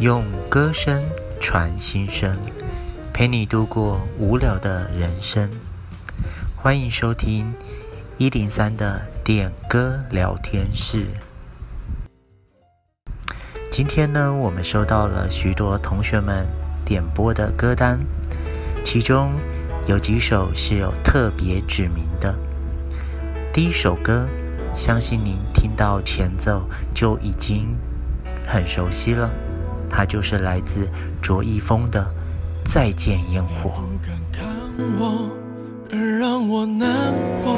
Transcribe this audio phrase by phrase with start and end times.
[0.00, 1.02] 用歌声
[1.40, 2.32] 传心声，
[3.12, 5.50] 陪你度过无聊的人生。
[6.54, 7.52] 欢迎收听
[8.16, 11.08] 一零三的点歌聊天室。
[13.72, 16.46] 今天呢，我们收到了许多同学们
[16.84, 17.98] 点播的歌单，
[18.84, 19.32] 其中
[19.88, 22.32] 有几首是有特别指名的。
[23.52, 24.28] 第一首歌，
[24.76, 26.62] 相信您听到前奏
[26.94, 27.76] 就已经
[28.46, 29.28] 很熟悉了，
[29.90, 30.88] 它就是来自
[31.20, 32.00] 卓一峰的
[32.70, 33.70] 《再见烟火》。
[33.72, 34.46] 不敢看
[34.98, 35.30] 我，
[35.90, 36.88] 更让我难
[37.42, 37.56] 过，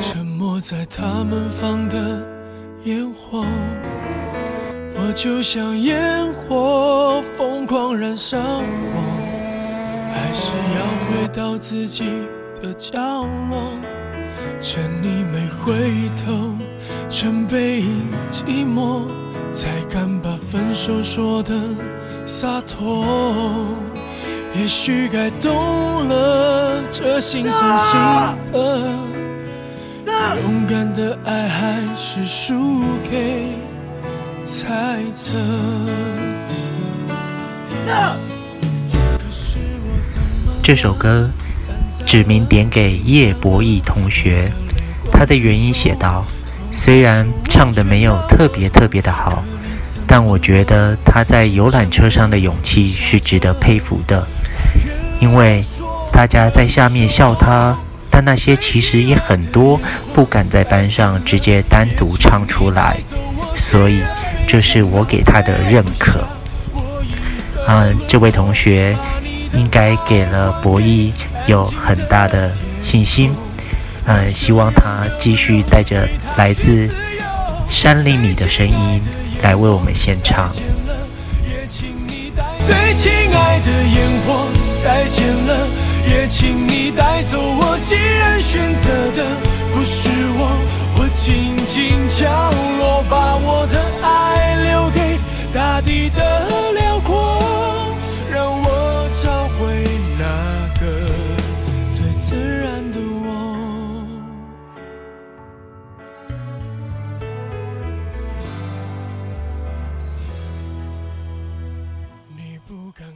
[0.00, 2.26] 沉默在他们放的
[2.84, 3.44] 烟火。
[5.00, 8.96] 我就像烟火，疯狂燃烧我，
[10.12, 12.04] 还是要回到自己
[12.60, 12.98] 的角
[13.48, 13.72] 落，
[14.60, 16.52] 趁你没回头，
[17.08, 19.02] 趁背影寂寞，
[19.52, 21.54] 才敢把分手说得
[22.24, 23.04] 洒脱。
[24.54, 28.00] 也许该懂了，这心酸心
[28.50, 28.98] 疼，
[30.42, 33.52] 勇敢的爱还是输给。
[34.42, 35.34] 猜测。
[40.62, 41.28] 这首歌
[42.06, 44.50] 指名点给叶柏毅同学，
[45.12, 46.24] 他的原因写道：
[46.72, 49.42] 虽然唱得没有特别特别的好，
[50.08, 54.26] 但我觉得他在游览车上的勇气是值得佩服的。
[55.20, 55.62] 因为
[56.10, 57.76] 大家在下面笑他，
[58.10, 59.80] 但那些其实也很多
[60.14, 62.96] 不敢在班上直接单独唱出来，
[63.54, 64.02] 所以。
[64.50, 66.26] 这是我给他的认可。
[67.66, 68.96] 嗯，这位同学
[69.52, 71.12] 应该给了博弈
[71.46, 72.50] 有很大的
[72.82, 73.30] 信心。
[74.06, 76.90] 嗯，希望他继续带着来自
[77.68, 79.02] 山林里的声音
[79.42, 80.50] 来为我们献唱。
[82.66, 84.46] 最亲爱的烟火，
[84.82, 85.66] 再见了，
[86.06, 87.78] 也请你带走我。
[87.82, 89.24] 既然选择的
[89.72, 90.50] 不是我，
[90.96, 92.28] 我静静角
[92.78, 93.02] 落，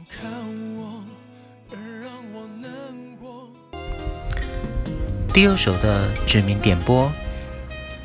[0.09, 0.29] 看
[0.75, 1.03] 我，
[1.71, 2.69] 而让我难
[3.19, 3.49] 过。
[5.33, 7.11] 第二首的指名点播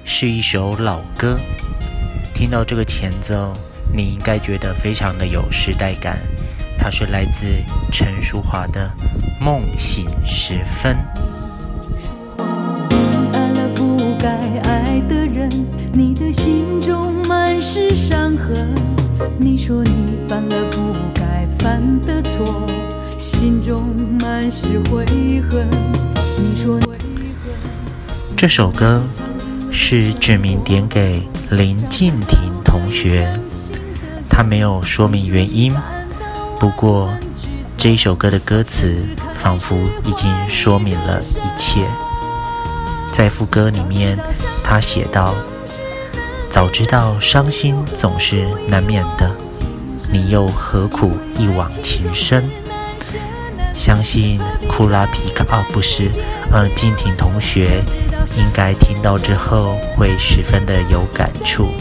[0.04, 1.38] 是一首老歌，
[2.34, 3.52] 听到这个前奏。
[3.92, 6.18] 你应该觉得非常的有时代感，
[6.78, 7.46] 它是来自
[7.90, 8.90] 陈淑桦的
[9.44, 10.94] 《梦醒时分》。
[21.68, 22.66] 犯的错，
[23.18, 23.82] 心中
[24.22, 25.04] 满是悔
[25.50, 25.68] 恨。
[26.38, 26.80] 你说
[28.34, 29.02] 这首歌
[29.70, 33.38] 是指名点给林静婷同学。
[34.30, 35.74] 他没有说明原因，
[36.58, 37.12] 不过
[37.76, 39.04] 这一首歌的歌词
[39.42, 41.86] 仿佛已经说明了一切。
[43.12, 44.18] 在副歌里面，
[44.64, 45.34] 他写道
[46.48, 49.30] ：“早知道伤心总是难免的，
[50.10, 52.44] 你又何苦一往情深？”
[53.74, 56.10] 相信库拉皮卡啊，不是，
[56.52, 57.82] 嗯，静婷同学
[58.36, 61.72] 应该听到之后会十分的有感触。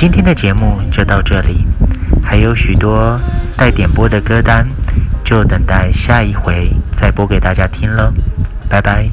[0.00, 1.62] 今天的节目就到这里，
[2.24, 3.20] 还有许多。
[3.54, 4.66] 待点播的歌单，
[5.22, 8.10] 就等待下一回再播给大家听了，
[8.66, 9.10] 拜拜。